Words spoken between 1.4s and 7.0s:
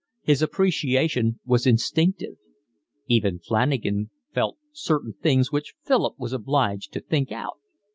was instinctive. Even Flanagan felt certain things which Philip was obliged